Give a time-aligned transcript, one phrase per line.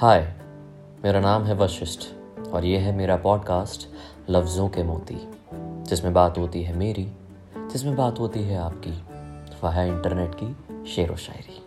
[0.00, 0.34] हाय
[1.04, 2.00] मेरा नाम है वशिष्ठ
[2.48, 3.88] और ये है मेरा पॉडकास्ट
[4.30, 5.16] लफ्ज़ों के मोती,
[5.84, 7.12] जिसमें बात होती है मेरी,
[7.56, 8.90] जिसमें बात होती है आपकी।
[9.62, 10.56] वह है इंटरनेट की
[10.90, 11.62] शेर व शायरी।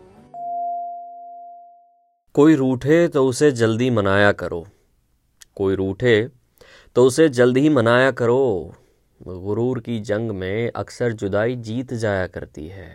[2.34, 4.66] कोई रूठे तो उसे जल्दी मनाया करो।
[5.56, 6.30] कोई रूठे
[6.96, 8.74] तो उसे जल्दी ही मनाया करो।
[9.28, 12.92] गुरूर की जंग में अक्सर जुदाई जीत जाया करती है।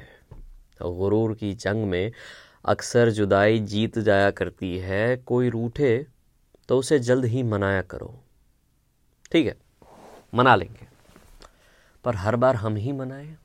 [0.83, 2.13] गुरूर की जंग में
[2.67, 6.07] अक्सर जुदाई जीत जाया करती है, कोई रूठे
[6.69, 8.15] तो उसे जल्द ही मनाया करो।
[9.33, 9.57] ठीक है,
[10.35, 10.87] मना लेंगे।
[12.05, 13.37] पर हर बार हम ही मनाएँ,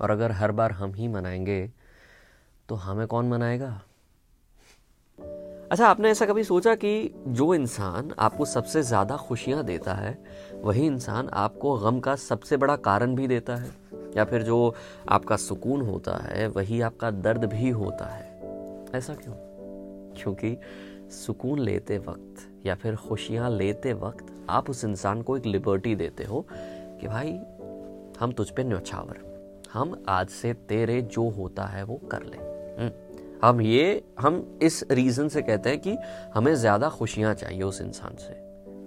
[0.00, 1.70] और अगर हर बार हम ही मनाएँगे
[2.68, 3.80] तो हमें कौन मनाएगा?
[5.72, 10.18] अच्छा आपने ऐसा कभी सोचा कि जो इंसान आपको सबसे ज़्यादा खुशियाँ देता है,
[10.62, 13.70] वही इंसान आपको गम का सबसे बड़ा कारण भी देता है?
[14.16, 14.74] या फिर जो
[15.08, 18.31] आपका सुकून होता है, वही आपका दर्द भी होता है?
[18.94, 19.34] ऐसा क्यों?
[20.16, 20.56] क्योंकि
[21.10, 26.24] सुकून लेते वक्त या फिर खुशियाँ लेते वक्त आप उस इंसान को एक लिबर्टी देते
[26.24, 26.46] हो
[27.00, 27.32] कि भाई
[28.20, 29.20] हम तुझ पे न्यौछावर
[29.72, 32.36] हम आज से तेरे जो होता है वो कर ले।
[32.82, 32.90] हम्म,
[33.44, 35.96] हम ये हम इस रीज़न से कहते हैं कि
[36.34, 38.34] हमें ज़्यादा खुशियाँ चाहिए उस इंसान से।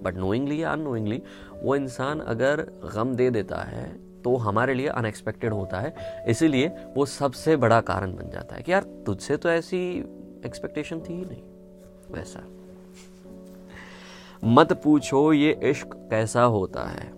[0.01, 1.21] बट नोइंगली या अनोइंगली
[1.63, 2.61] वो इंसान अगर
[2.95, 3.85] गम दे देता है
[4.25, 5.95] तो वो हमारे लिए अनएक्सपेक्टेड होता है।
[6.27, 9.99] इसीलिए वो सबसे बड़ा कारण बन जाता है कि यार, तुझसे तो ऐसी
[10.45, 11.43] एक्सपेक्टेशन थी ही नहीं।
[12.11, 12.43] वैसा।
[14.43, 17.11] मत पूछो ये इश्क कैसा होता है।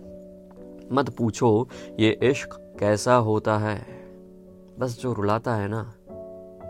[0.92, 1.68] मत पूछो
[2.00, 3.86] ये इश्क कैसा होता है।
[4.78, 5.94] बस जो रुलाता है ना,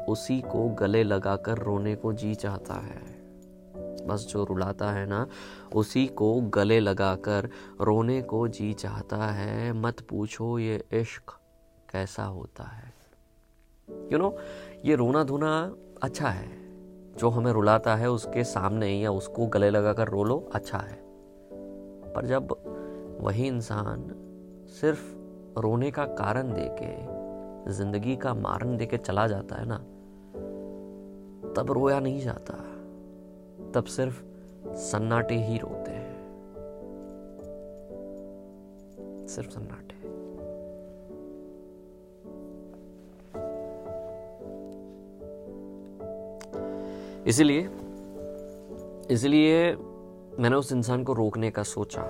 [0.09, 3.17] उसी को गले लगाकर रोने को जी चाहता है।
[4.09, 5.27] बस जो रुलाता है ना
[5.75, 7.48] उसी को गले लगाकर
[7.81, 11.39] रोने को जी चाहता है। मत पूछो ये इश्क
[11.92, 12.92] कैसा होता है।
[13.89, 16.48] यू you नो know, ये रोना धोना अच्छा है।
[17.19, 20.98] जो हमें रुलाता है उसके सामने या उसको गले लगाकर रो लो अच्छा है।
[22.15, 22.55] पर जब
[23.21, 24.05] वही इंसान
[24.81, 29.77] सिर्फ़ रोने का कारण देके ज़िंदगी का मारन देके चला जाता है ना
[31.53, 32.55] तब रोया नहीं जाता।
[33.75, 34.23] तब सिर्फ़
[34.69, 36.19] सन्नाटे ही रोते हैं।
[39.27, 39.89] सिर्फ़ सन्नाटे।
[47.31, 47.71] इसलिए
[49.11, 49.77] इसलिए
[50.39, 52.03] मैंने उस इंसान को रोकने का सोचा।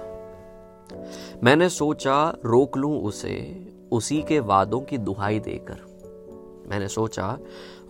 [1.43, 5.88] मैंने सोचा, रोक लूँ उसे, उसी के वादों की दुहाई देकर।
[6.69, 7.39] मैंने सोचा,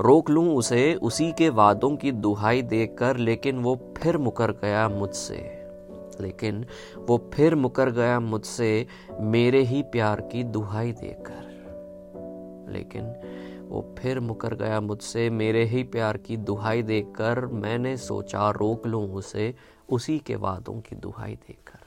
[0.00, 5.58] रोक लूँ उसे, उसी के वादों की दुहाई देकर, लेकिन वो फिर मुकर गया मुझसे।
[6.20, 6.66] लेकिन
[6.96, 8.86] वो फिर मुकर गया मुझसे
[9.20, 11.48] मेरे ही प्यार की दुहाई देकर।
[12.72, 13.14] लेकिन
[13.68, 19.14] वो फिर मुकर गया मुझसे मेरे ही प्यार की दुहाई देकर, मैंने सोचा, रोक लूँ
[19.14, 19.54] उसे,
[19.88, 21.77] उसी के वादों की दुहाई देकर।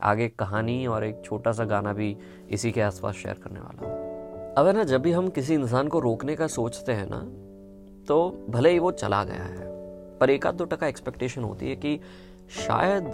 [0.00, 2.16] आगे कहानी और एक छोटा सा गाना भी
[2.50, 5.88] इसी के आसपास शेयर करने वाला हूँ। अब है ना, जब भी हम किसी इंसान
[5.88, 7.18] को रोकने का सोचते हैं ना
[8.06, 9.66] तो भले ही वो चला गया है,
[10.18, 11.98] पर एक आध दो टका एक्सपेक्टेशन होती है कि
[12.56, 13.12] शायद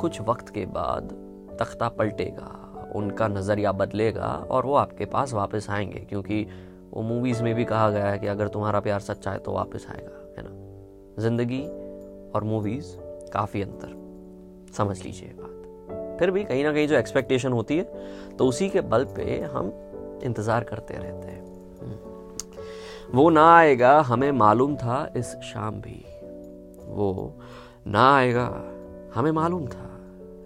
[0.00, 1.12] कुछ वक्त के बाद
[1.60, 6.46] तख्ता पलटेगा, उनका नज़रिया बदलेगा और वो आपके पास वापस आएँगे, क्योंकि
[6.90, 9.86] वो मूवीज़ में भी कहा गया है कि अगर तुम्हारा प्यार सच्चा है तो वापस
[9.90, 11.22] आएगा, है ना?
[11.22, 11.62] ज़िंदगी
[12.30, 12.96] और मूवीज़
[13.32, 13.94] काफ़ी अंतर,
[14.76, 15.34] समझ लीजिए।
[16.18, 19.72] फिर भी कहीं ना कहीं जो एक्सपेक्टेशन होती है तो उसी के बल पे हम
[20.24, 21.40] इंतज़ार करते रहते हैं।
[21.80, 26.04] हम्म। वो ना आएगा, हमें मालूम था इस शाम भी।
[26.88, 27.38] वो
[27.86, 28.46] ना आएगा,
[29.14, 29.88] हमें मालूम था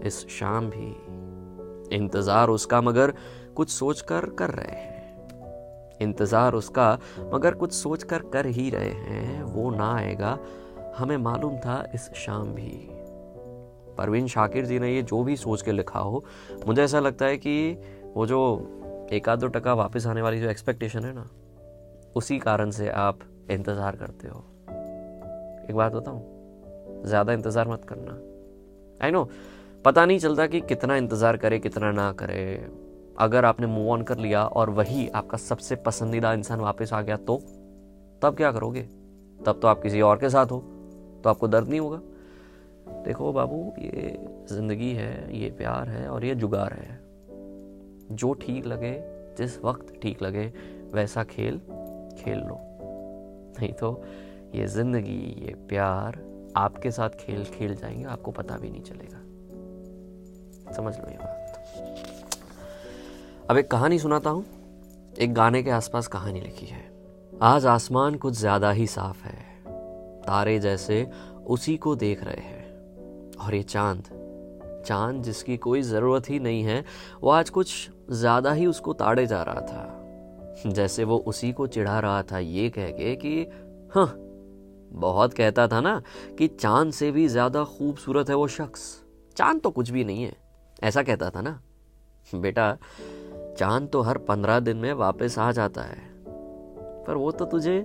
[0.07, 3.13] इस शाम भी। इंतज़ार उसका मगर
[3.57, 4.95] कुछ सोच कर कर रहे हैं।
[6.01, 6.99] इंतज़ार उसका
[7.35, 10.39] मगर कुछ सोच कर कर ही रहे हैं। वो ना आएगा,
[10.97, 12.96] हमें मालूम था इस शाम भी।
[13.99, 16.25] परवीन शाकिर जी ने ये जो भी सोच के लिखा हो,
[16.67, 17.77] मुझे ऐसा लगता है कि
[18.15, 21.27] वो जो एक आध दो टका वापस आने वाली जो एक्सपेक्टेशन है ना,
[22.17, 23.19] उसी कारण से आप
[23.51, 24.45] इंतज़ार करते हो।
[25.71, 27.03] एक बात बताऊँ?
[27.07, 28.13] ज़्यादा इंतज़ार मत करना।
[29.01, 29.29] आई नो
[29.85, 32.69] पता नहीं चलता कि कितना इंतज़ार करे, कितना ना करे।
[33.19, 37.17] अगर आपने मूव ऑन कर लिया और वही आपका सबसे पसंदीदा इंसान वापस आ गया
[37.19, 37.37] तो
[38.23, 38.83] तब क्या करोगे?
[39.41, 40.59] तब तो आप किसी और के साथ हो
[41.25, 42.01] तो आपको दर्द नहीं होगा।
[42.89, 44.17] देखो बाबू, ये
[44.51, 47.01] ज़िंदगी है, ये प्यार है और ये जुगार है।
[48.17, 48.93] जो ठीक लगे,
[49.39, 50.53] जिस वक्त ठीक लगे,
[50.95, 51.59] वैसा खेल
[52.19, 52.59] खेल लो।
[53.61, 54.03] नहीं तो
[54.55, 56.21] ये ज़िंदगी, ये प्यार
[56.57, 59.23] आपके साथ खेल खेल जाएँगे, आपको पता भी नहीं चलेगा।
[60.73, 61.43] समझ लो ये बात।
[63.51, 64.45] अब एक कहानी सुनाता हूँ।
[65.19, 66.85] एक गाने के आसपास कहानी लिखी है।
[67.43, 69.39] आज आसमान कुछ ज़्यादा ही साफ़ है।
[70.23, 71.11] तारे जैसे
[71.47, 72.66] उसी को देख रहे हैं।
[73.41, 74.09] और ये चाँद
[74.87, 76.85] चाँद जिसकी कोई ज़रूरत ही नहीं है,
[77.23, 81.99] वो आज कुछ ज़्यादा ही उसको ताड़े जा रहा था। जैसे वो उसी को चिढ़ा
[82.01, 83.41] रहा था, ये कह के कि
[83.95, 84.07] हाँ
[84.93, 86.01] बहुत कहता था ना
[86.39, 88.85] कि चाँद से भी ज़्यादा खूबसूरत है वो शख्स।
[89.37, 90.37] चाँद तो कुछ भी नहीं है,
[90.83, 91.61] ऐसा कहता था ना।
[92.35, 92.77] बेटा,
[93.59, 95.99] चाँद तो हर पंद्रह दिन में वापस आ जाता है।
[97.07, 97.79] पर वो तो तुझे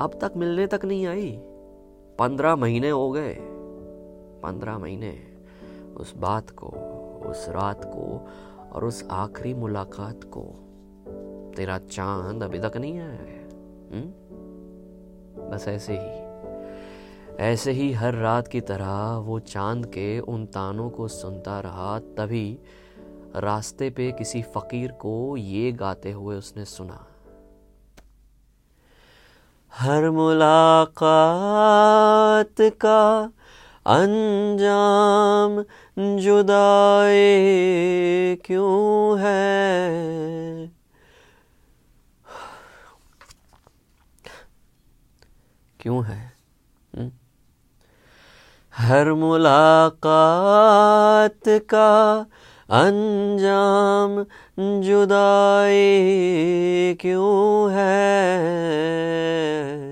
[0.00, 1.30] अब तक मिलने तक नहीं आई।
[2.18, 3.34] पंद्रह महीने हो गए।
[4.42, 5.12] पंद्रह महीने
[5.96, 6.68] उस बात को,
[7.30, 8.28] उस रात को
[8.72, 10.42] और उस आखिरी मुलाकात को।
[11.56, 13.36] तेरा चाँद अभी तक नहीं आया है
[15.50, 16.26] बस ऐसे ही
[17.44, 22.58] ऐसे ही हर रात की तरह वो चाँद के उन तानों को सुनता रहा, तभी
[23.36, 27.06] रास्ते पे किसी फकीर को ये गाते हुए उसने सुना।
[29.72, 30.94] हर मुलाकात
[32.60, 33.32] का
[33.88, 35.64] अंजाम
[36.18, 37.16] जुदाए
[38.46, 40.70] क्यों है?
[45.80, 46.32] क्यों है?
[46.98, 47.12] हुँ?
[48.76, 52.26] हर मुलाकात का
[52.70, 54.24] अंजाम
[54.82, 55.78] जुदाई
[57.00, 59.87] क्यों है?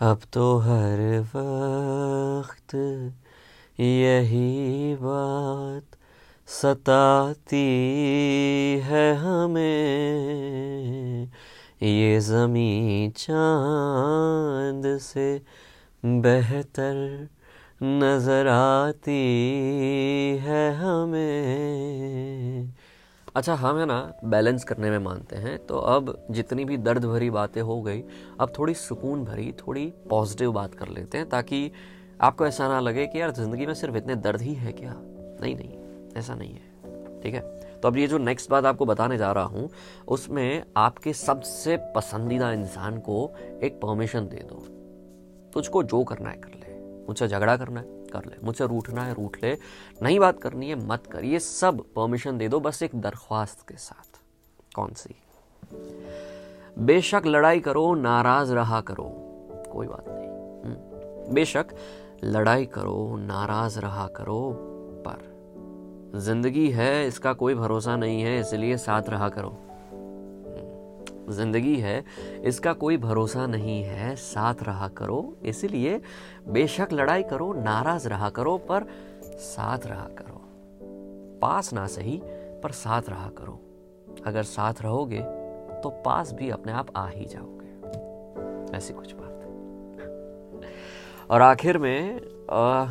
[0.00, 2.74] अब तो हर वक्त
[3.80, 5.82] यही बात
[6.48, 7.66] सताती
[8.84, 11.28] है हमें।
[11.82, 15.42] ये ज़मी चाँद से
[16.04, 17.28] बेहतर
[17.82, 20.47] नज़र आती है
[23.38, 27.30] अच्छा हम है ना बैलेंस करने में मानते हैं। तो अब जितनी भी दर्द भरी
[27.30, 28.02] बातें हो गई,
[28.40, 31.70] अब थोड़ी सुकून भरी, थोड़ी पॉजिटिव बात कर लेते हैं ताकि
[32.20, 34.94] आपको ऐसा ना लगे कि यार, ज़िंदगी में सिर्फ़ इतने दर्द ही है क्या?
[35.40, 35.78] नहीं नहीं,
[36.16, 37.40] ऐसा नहीं है, ठीक है?
[37.80, 39.70] तो अब ये जो नेक्स्ट बात आपको बताने जा रहा हूँ,
[40.08, 44.64] उसमें आपके सबसे पसंदीदा इंसान को एक परमिशन दे दो।
[45.52, 46.74] तुझको जो करना है कर ले,
[47.06, 49.58] मुझसे झगड़ा करना है। कर ले, मुझसे रूठना है, रूठ ले।
[50.02, 53.76] नहीं बात करनी है, मत कर। ये सब परमिशन दे दो, बस एक दरख्वास्त के
[53.76, 54.20] साथ।
[54.74, 55.14] कौन सी?
[56.78, 59.24] बेशक लड़ाई करो, नाराज़ रहा करो।
[59.72, 60.28] कोई बात नहीं।
[60.64, 61.66] हम्म। बेशक
[62.24, 64.52] लड़ाई करो, नाराज़ रहा करो,
[65.06, 65.38] पर
[66.18, 69.62] ज़िंदगी है, इसका कोई भरोसा नहीं है, इसलिए साथ रहा करो।
[71.30, 72.04] ज़िंदगी है
[72.44, 76.00] इसका कोई भरोसा नहीं है। साथ रहा करो इसलिए
[76.48, 78.86] बेशक लड़ाई करो नाराज़ रहा करो पर
[79.24, 80.40] साथ रहा करो।
[81.42, 82.20] पास ना सही
[82.62, 83.60] पर साथ रहा करो।
[84.26, 85.20] अगर साथ रहोगे
[85.82, 90.70] तो पास भी अपने आप आ ही जाओगे। ऐसी कुछ बात है।
[91.30, 92.20] और आखिर में
[92.50, 92.86] आ,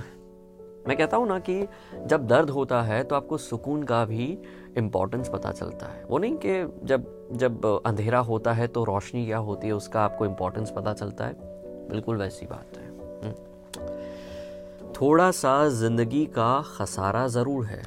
[0.88, 1.68] मैं कहता हूँ ना कि
[2.06, 4.38] जब दर्द होता है तो आपको सुकून का भी
[4.78, 9.38] इम्पोर्टेंस पता चलता है। वो नहीं कि जब जब अंधेरा होता है तो रोशनी क्या
[9.38, 11.34] होती है, उसका आपको इम्पोर्टेंस पता चलता है।
[11.90, 12.88] बिल्कुल वैसी बात है।
[13.24, 17.84] हम्म। थोड़ा सा ज़िंदगी का खसारा ज़रूर है।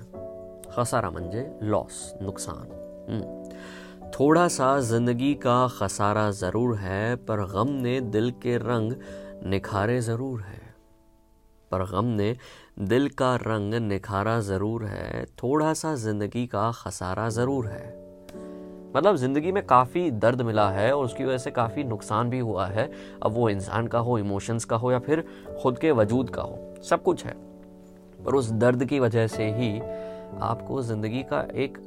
[0.76, 2.66] खसारा मंजे लॉस नुकसान।
[3.10, 8.92] हम्म। थोड़ा सा ज़िंदगी का खसारा ज़रूर है, पर गम ने दिल के रंग
[9.46, 10.60] निखारे ज़रूर है।
[11.70, 12.36] पर गम ने
[12.80, 17.88] दिल का रंग निखारा ज़रूर है थोड़ा सा ज़िंदगी का खसारा ज़रूर है।
[18.96, 22.66] मतलब ज़िंदगी में काफ़ी दर्द मिला है और उसकी वजह से काफ़ी नुकसान भी हुआ
[22.66, 22.90] है।
[23.22, 25.24] अब वो इंसान का हो इमोशंस का हो या फिर
[25.62, 27.34] खुद के वजूद का हो, सब कुछ है।
[28.24, 29.78] पर उस दर्द की वजह से ही
[30.40, 31.78] आपको ज़िंदगी का एक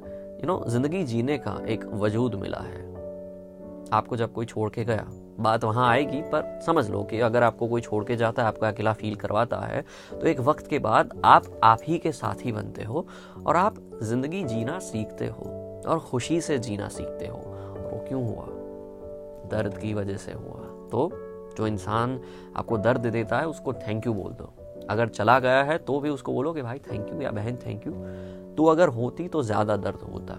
[0.44, 2.82] यू नो ज़िंदगी जीने का एक वजूद मिला है।
[3.94, 5.06] आपको जब कोई छोड़ के गया
[5.40, 8.68] बात वहाँ आएगी, पर समझ लो कि अगर आपको कोई छोड़ के जाता है, आपका
[8.68, 12.52] अकेला फील करवाता है तो एक वक्त के बाद आप आप ही के साथ ही
[12.52, 13.06] बनते हो
[13.46, 18.24] और आप ज़िंदगी जीना सीखते हो और खुशी से जीना सीखते हो। और वो क्यों
[18.26, 18.46] हुआ?
[19.52, 20.62] दर्द की वजह से हुआ।
[20.92, 21.10] तो
[21.58, 22.20] जो इंसान
[22.56, 24.54] आपको दर्द देता है, उसको थैंक यू बोल दो।
[24.90, 27.86] अगर चला गया है तो भी उसको बोलो कि भाई थैंक यू या बहन थैंक
[27.88, 27.94] यू
[28.58, 30.34] तू अगर होती तो ज़्यादा दर्द होता।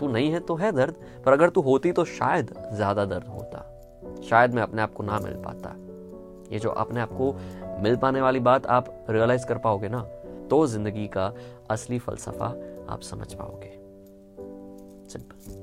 [0.00, 0.94] तू नहीं है तो है दर्द,
[1.26, 3.68] पर अगर तू होती तो शायद ज़्यादा दर्द होता।
[4.30, 5.74] शायद मैं अपने आप को ना मिल पाता।
[6.52, 7.32] ये जो अपने आप को
[7.82, 10.00] मिल पाने वाली बात आप रियलाइज़ कर पाओगे ना
[10.50, 11.32] तो ज़िंदगी का
[11.70, 12.46] असली फलसफा
[12.88, 13.70] आप समझ पाओगे।
[15.08, 15.60] सिंपल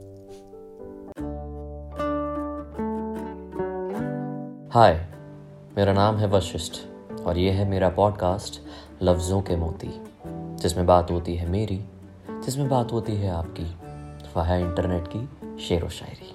[4.73, 4.93] हाय
[5.77, 6.81] मेरा नाम है वशिष्ठ
[7.25, 8.61] और ये है मेरा पॉडकास्ट
[9.03, 9.91] लफ्ज़ों के मोती,
[10.61, 11.77] जिसमें बात होती है मेरी,
[12.45, 13.63] जिसमें बात होती है आपकी।
[14.35, 16.28] वह है इंटरनेट की शेर व शायरी